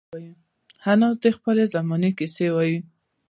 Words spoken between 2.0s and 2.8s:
کیسې وايي